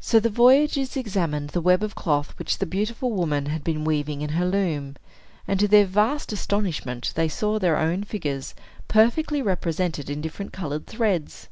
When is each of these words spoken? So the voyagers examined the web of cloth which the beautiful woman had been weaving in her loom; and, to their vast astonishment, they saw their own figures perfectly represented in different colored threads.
So 0.00 0.18
the 0.18 0.30
voyagers 0.30 0.96
examined 0.96 1.50
the 1.50 1.60
web 1.60 1.82
of 1.82 1.94
cloth 1.94 2.32
which 2.38 2.56
the 2.56 2.64
beautiful 2.64 3.12
woman 3.12 3.44
had 3.44 3.62
been 3.62 3.84
weaving 3.84 4.22
in 4.22 4.30
her 4.30 4.46
loom; 4.46 4.96
and, 5.46 5.60
to 5.60 5.68
their 5.68 5.84
vast 5.84 6.32
astonishment, 6.32 7.12
they 7.14 7.28
saw 7.28 7.58
their 7.58 7.76
own 7.76 8.04
figures 8.04 8.54
perfectly 8.88 9.42
represented 9.42 10.08
in 10.08 10.22
different 10.22 10.54
colored 10.54 10.86
threads. 10.86 11.48